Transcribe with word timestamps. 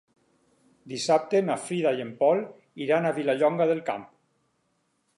Dissabte 0.93 1.41
na 1.51 1.59
Frida 1.67 1.93
i 1.99 2.03
en 2.07 2.11
Pol 2.23 2.43
iran 2.87 3.09
a 3.09 3.15
Vilallonga 3.21 3.71
del 3.75 3.87
Camp. 3.93 4.13